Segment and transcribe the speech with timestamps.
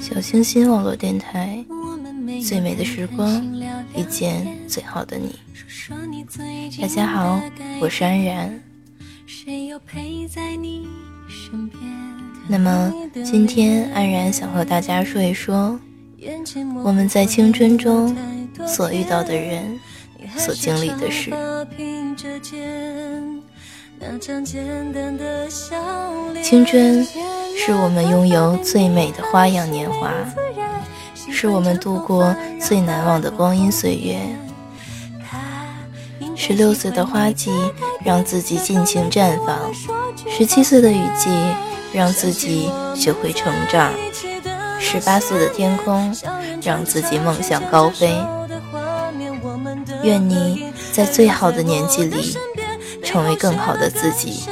[0.00, 1.64] 小清新网络电台，
[2.46, 3.44] 最美的时光，
[3.96, 5.34] 遇见最好的你。
[6.80, 7.40] 大家好，
[7.80, 8.60] 我是安然。
[12.48, 12.92] 那么
[13.24, 15.78] 今天安然想和大家说一说，
[16.84, 18.16] 我们在青春中
[18.66, 19.80] 所遇到的人，
[20.36, 21.32] 所经历的事。
[26.42, 27.06] 青春
[27.56, 30.10] 是我们拥有最美的花样年华，
[31.30, 34.18] 是我们度过最难忘的光阴岁月。
[36.34, 37.52] 十六岁的花季，
[38.04, 39.56] 让自己尽情绽放；
[40.28, 41.30] 十七岁的雨季，
[41.92, 43.92] 让自己学会成长；
[44.80, 46.12] 十八岁的天空，
[46.60, 48.12] 让自己梦想高飞。
[50.02, 52.36] 愿你在最好的年纪里。
[53.12, 54.44] 成为更好的自己。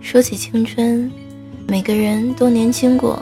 [0.00, 1.10] 说起青春，
[1.66, 3.20] 每个人都年轻过，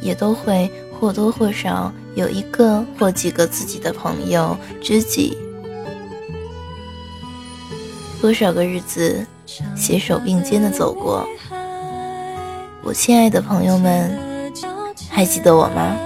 [0.00, 5.36] 也都会或多或少有一个或几个自己的朋友、知己。
[8.20, 9.26] 多少个日子
[9.74, 11.26] 携手并肩的走过，
[12.84, 14.16] 我亲爱的朋友们，
[15.10, 15.96] 还记得我吗？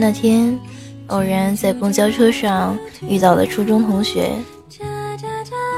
[0.00, 0.56] 那天，
[1.08, 2.78] 偶然在公交车上
[3.08, 4.30] 遇到了初中同学。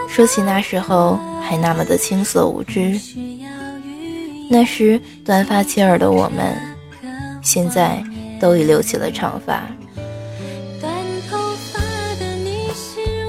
[0.07, 3.01] 说起那时候还那么的青涩无知，
[4.51, 6.55] 那时短发齐耳的我们，
[7.41, 8.03] 现在
[8.39, 9.65] 都已留起了长发。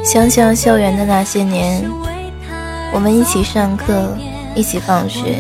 [0.03, 1.89] 想想校园的那些年，
[2.93, 4.17] 我们一起上课，
[4.55, 5.39] 一起放学，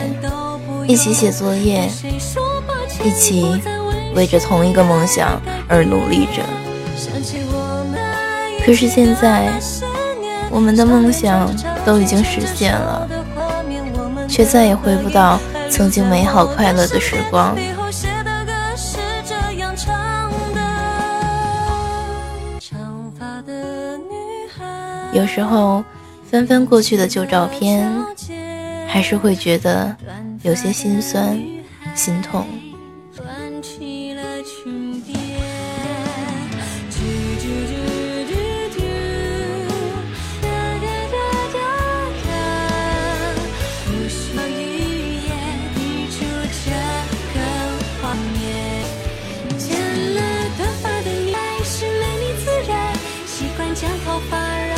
[0.87, 1.89] 一起写作业，
[3.03, 3.61] 一起。
[4.15, 6.43] 为着同一个梦想而努力着，
[8.65, 9.49] 可是现在，
[10.49, 11.49] 我们的梦想
[11.85, 13.07] 都已经实现了，
[14.27, 15.39] 却再也回不到
[15.69, 17.55] 曾经美好快乐的时光。
[25.13, 25.83] 有时候
[26.29, 27.89] 翻翻过去的旧照片，
[28.87, 29.95] 还是会觉得
[30.41, 31.37] 有些心酸、
[31.95, 32.45] 心痛。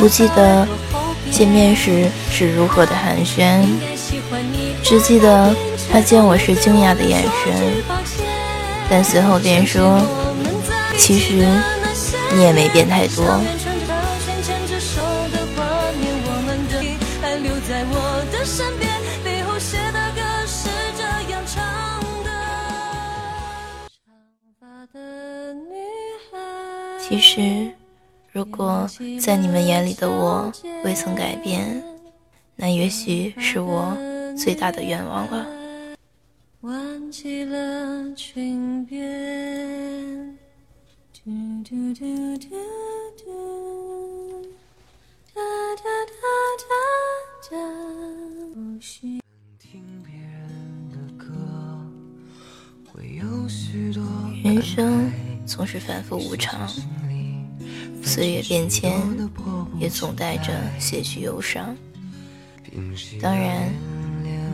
[0.04, 0.68] 不记得
[1.30, 3.64] 见面时是如何的寒暄，
[4.82, 5.56] 只记得
[5.90, 7.82] 他见我时惊讶的眼神，
[8.90, 10.02] 但随后便说
[11.00, 11.48] ：“其实
[12.34, 13.24] 你也没变太多。”
[27.08, 27.72] 其实。
[28.34, 28.90] 如果
[29.20, 30.52] 在你们眼里的我
[30.84, 31.80] 未曾改变，
[32.56, 33.96] 那也许是我
[34.36, 35.46] 最大的愿望了。
[54.42, 55.12] 人生
[55.46, 56.68] 总是反复无常。
[58.04, 58.92] 岁月变迁，
[59.78, 61.74] 也总带着些许忧伤。
[63.20, 63.72] 当然，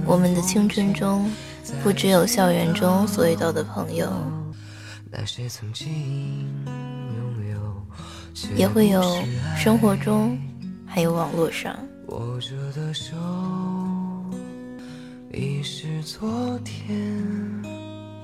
[0.06, 1.31] 我们的青春中，
[1.82, 4.11] 不只有校园中所遇到的朋友，
[8.55, 9.02] 也会有
[9.56, 10.38] 生活中，
[10.87, 11.76] 还有网络上。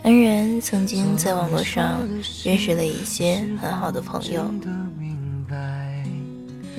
[0.02, 2.00] 安然曾经在网络上
[2.44, 4.44] 认识了一些很好的朋友，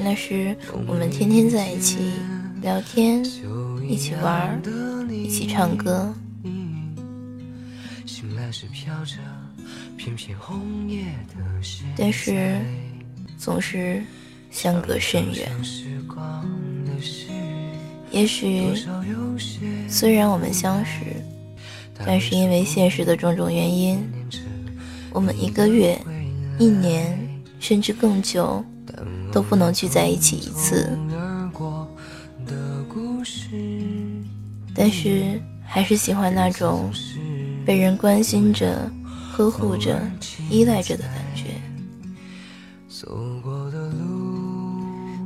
[0.08, 0.56] 那时
[0.88, 1.98] 我们天天在一起
[2.62, 3.22] 聊天，
[3.86, 4.58] 一起玩，
[5.12, 6.14] 一起唱歌。
[11.98, 12.58] 但是
[13.38, 14.02] 总是
[14.50, 15.52] 相隔甚远。
[18.10, 18.64] 也许
[19.90, 21.02] 虽然我们相识。
[22.06, 24.02] 但是因为现实的种种原因，
[25.12, 26.00] 我们一个月、
[26.58, 27.20] 一年，
[27.60, 28.64] 甚至更久，
[29.32, 30.90] 都不能聚在一起一次。
[34.74, 36.92] 但是还是喜欢那种
[37.66, 38.90] 被人关心着、
[39.34, 40.00] 呵护着、
[40.50, 41.46] 依赖着的感觉。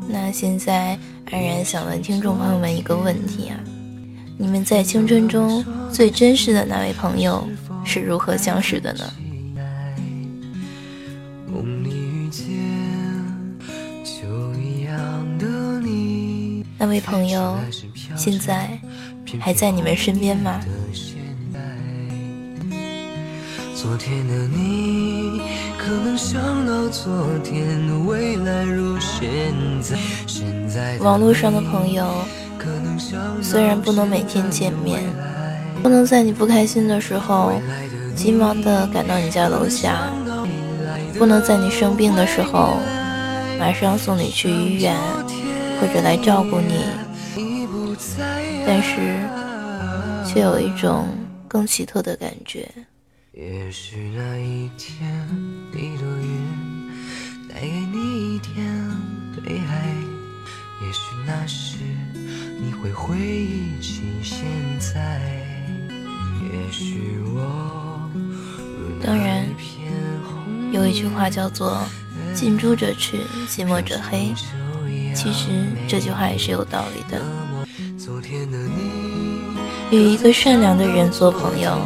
[0.08, 0.98] 那现在
[1.32, 3.60] 安然想问听众朋友们一个问题啊。
[4.42, 7.48] 你们在青春中最真实的那位朋友
[7.86, 9.04] 是如何相识的呢？
[16.82, 17.56] 那位朋友
[18.16, 18.68] 现在
[19.40, 20.60] 还在你们身边吗？
[31.02, 32.04] 网络上的朋友。
[33.44, 35.04] 虽然不能每天见面，
[35.84, 37.54] 不能在你不开心的时候
[38.16, 40.10] 急忙的赶到你家楼下，
[41.20, 42.74] 不能在你生病的时候
[43.60, 44.96] 马上送你去医院
[45.82, 46.86] 或者来照顾你，
[48.68, 49.20] 但是
[50.24, 51.08] 却有一种
[51.48, 52.70] 更奇特的感觉。
[53.34, 55.28] 也许那一天
[55.74, 56.92] 一朵云
[57.50, 58.40] 带给你一
[60.84, 61.78] 也许那时。
[62.64, 64.46] 你会回忆起现
[64.80, 65.20] 在。
[69.04, 69.48] 当然，
[70.72, 71.84] 有一句话叫做
[72.36, 73.18] “近朱者赤，
[73.50, 74.32] 近墨者黑”。
[75.14, 75.48] 其实
[75.88, 77.22] 这句话也是有道理的。
[79.92, 81.78] 与一个善良的人做朋友，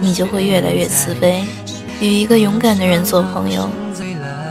[0.00, 1.44] 你就会越来越慈悲；
[2.00, 3.68] 与一个勇敢的人做朋友，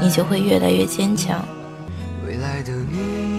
[0.02, 1.44] 你就会越来越坚强。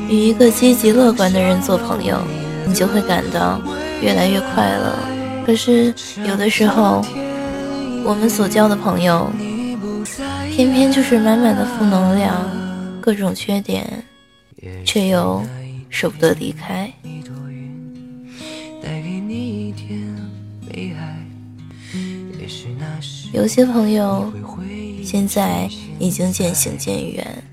[0.08, 2.20] 与一个积极乐观的人做朋友，
[2.66, 3.60] 你就会感到
[4.02, 4.93] 越来越快乐。
[5.46, 5.94] 可是
[6.26, 7.05] 有的时候，
[8.05, 9.31] 我们所交的朋友，
[10.50, 12.34] 偏偏就是满满的负能量，
[13.02, 14.02] 各种缺点，
[14.87, 15.43] 却又
[15.90, 16.90] 舍不得离开。
[23.32, 24.32] 有些朋友
[25.04, 25.69] 现在
[25.99, 27.44] 已经渐行渐远，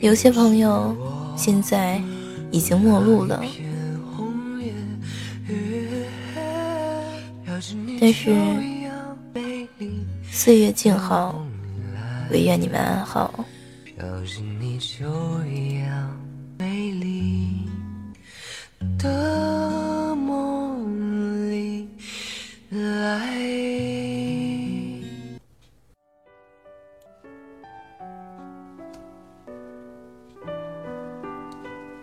[0.00, 0.96] 有些朋友。
[1.34, 1.98] 现在
[2.50, 3.42] 已经陌路了，
[7.98, 8.36] 但是
[10.30, 11.42] 岁月静好，
[12.30, 13.44] 唯愿你们安好。
[13.98, 15.06] 相信你就
[15.44, 16.20] 一样
[16.58, 17.68] 美丽
[18.98, 21.88] 的梦里
[22.70, 23.36] 来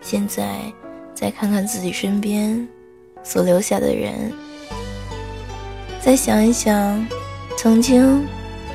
[0.00, 0.72] 现在，
[1.14, 2.66] 再看看自己身边
[3.22, 4.32] 所留下的人，
[6.00, 7.06] 再想一想
[7.58, 8.26] 曾经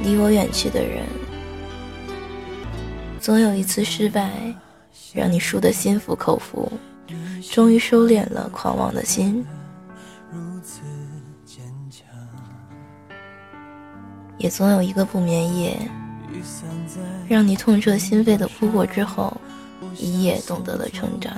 [0.03, 1.03] 离我远去的人，
[3.25, 4.29] 总有一次失败，
[5.11, 6.71] 让你输得心服口服，
[7.51, 9.43] 终于收敛了狂妄的心，
[14.37, 15.75] 也总有一个不眠夜，
[17.27, 19.35] 让你痛彻心扉的哭过之后。
[19.97, 21.33] 一夜懂得了成长，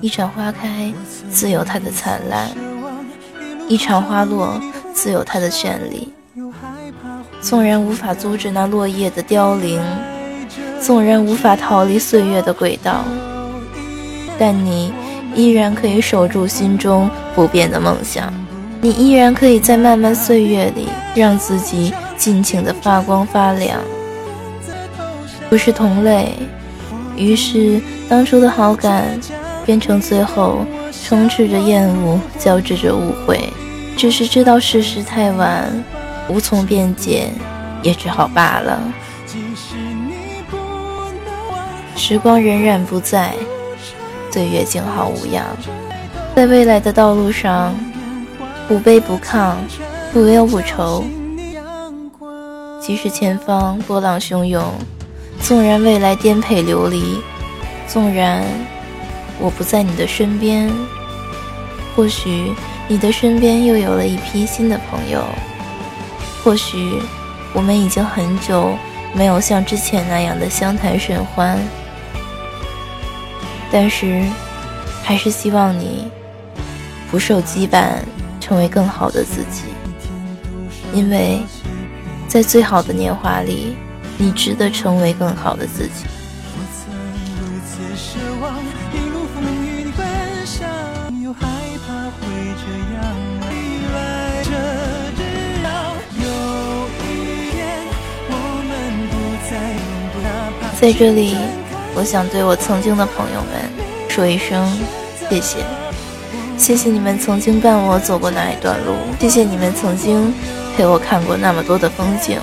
[0.00, 0.94] 一场花开
[1.32, 2.48] 自有它的灿烂，
[3.68, 4.60] 一场花落
[4.94, 6.12] 自有它的绚丽。
[7.40, 9.80] 纵然无法阻止那落叶的凋零，
[10.80, 13.04] 纵然无法逃离岁月的轨道，
[14.38, 14.92] 但你
[15.34, 18.32] 依然可以守住心中不变的梦想，
[18.80, 21.92] 你依然可以在漫漫岁月里让自己。
[22.18, 23.80] 尽情的发光发亮，
[25.48, 26.34] 不是同类，
[27.16, 29.04] 于是当初的好感
[29.64, 30.66] 变成最后
[31.06, 33.38] 充斥着厌恶，交织着误会。
[33.96, 35.72] 只是知道事实太晚，
[36.28, 37.30] 无从辩解，
[37.82, 38.80] 也只好罢了。
[41.96, 43.34] 时光荏苒不在，
[44.30, 45.44] 岁月静好无恙。
[46.36, 47.74] 在未来的道路上，
[48.68, 49.54] 不卑不亢，
[50.12, 51.04] 不忧不愁。
[52.80, 54.64] 即使前方波浪汹涌，
[55.40, 57.20] 纵然未来颠沛流离，
[57.86, 58.42] 纵然
[59.40, 60.70] 我不在你的身边，
[61.96, 62.52] 或许
[62.86, 65.24] 你的身边又有了一批新的朋友。
[66.48, 66.98] 或许
[67.52, 68.74] 我们已经很久
[69.14, 71.58] 没有像之前那样的相谈甚欢，
[73.70, 74.24] 但是
[75.04, 76.10] 还是希望你
[77.10, 77.96] 不受羁绊，
[78.40, 79.64] 成为更好的自己，
[80.94, 81.40] 因为。
[82.26, 83.76] 在最好的年华里，
[84.16, 86.06] 你值得成为更好的自己。
[100.80, 101.36] 在这里，
[101.96, 103.68] 我想对我曾经的朋友们
[104.08, 104.64] 说一声
[105.28, 105.58] 谢谢，
[106.56, 110.32] 谢谢你们曾经伴我走过那一段路，谢谢你们曾经。
[110.76, 112.38] 陪我看过那么多的风景，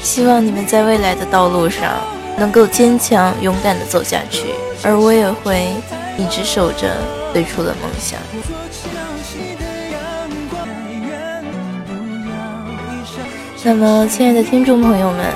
[0.00, 1.94] 希望你们在未来的道路上
[2.38, 4.54] 能够坚强勇敢地走下去，
[4.84, 5.66] 而我也会
[6.16, 6.96] 一直守着
[7.32, 8.20] 最初的梦想。
[13.64, 15.32] 那么，亲爱的听众朋友们，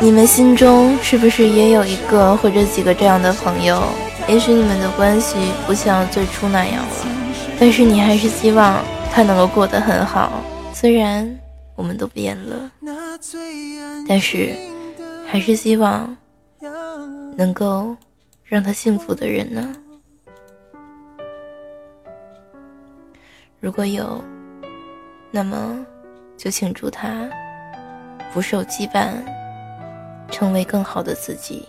[0.00, 3.82] 你们心中是不是也有一个或者几个这样的朋友？
[4.28, 6.92] 也许你们的关系不像最初那样了。
[7.58, 11.28] 但是你还是希望他能够过得很好，虽然
[11.74, 12.70] 我们都变了，
[14.06, 14.54] 但是
[15.26, 16.16] 还是希望
[17.36, 17.96] 能够
[18.44, 19.74] 让他幸福的人呢。
[23.58, 24.22] 如果有，
[25.32, 25.84] 那么
[26.38, 27.28] 就请祝他
[28.32, 29.12] 不受羁绊，
[30.30, 31.66] 成为更好的自己。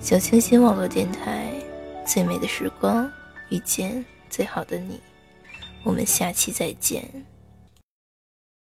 [0.00, 1.52] 小清新网络电台，
[2.04, 3.10] 最美的时光。
[3.50, 5.00] 遇见最好的你，
[5.82, 7.04] 我们下期再见。